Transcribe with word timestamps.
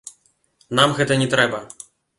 Нам 0.79 0.97
гэта 1.01 1.21
не 1.25 1.31
трэба. 1.37 1.65